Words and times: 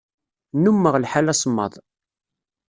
Nnummeɣ 0.55 0.95
lḥal 1.03 1.27
asemmaḍ. 1.33 1.73